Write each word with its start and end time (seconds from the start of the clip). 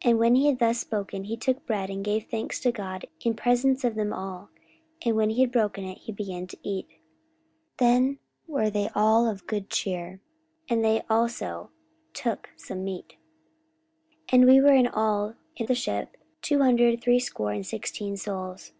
44:027:035 0.00 0.10
And 0.10 0.18
when 0.20 0.34
he 0.36 0.46
had 0.46 0.58
thus 0.58 0.78
spoken, 0.78 1.24
he 1.24 1.36
took 1.36 1.66
bread, 1.66 1.90
and 1.90 2.02
gave 2.02 2.24
thanks 2.28 2.58
to 2.60 2.72
God 2.72 3.04
in 3.20 3.34
presence 3.34 3.84
of 3.84 3.94
them 3.94 4.10
all: 4.10 4.48
and 5.04 5.16
when 5.16 5.28
he 5.28 5.42
had 5.42 5.52
broken 5.52 5.84
it, 5.84 5.98
he 5.98 6.12
began 6.12 6.46
to 6.46 6.56
eat. 6.62 6.86
44:027:036 6.88 6.98
Then 7.80 8.18
were 8.46 8.70
they 8.70 8.88
all 8.94 9.28
of 9.28 9.46
good 9.46 9.68
cheer, 9.68 10.22
and 10.70 10.82
they 10.82 11.02
also 11.10 11.68
took 12.14 12.48
some 12.56 12.84
meat. 12.84 13.16
44:027:037 14.30 14.32
And 14.32 14.46
we 14.46 14.60
were 14.62 14.72
in 14.74 14.86
all 14.86 15.34
in 15.56 15.66
the 15.66 15.74
ship 15.74 16.16
two 16.40 16.60
hundred 16.60 17.02
threescore 17.02 17.52
and 17.52 17.66
sixteen 17.66 18.16
souls. 18.16 18.72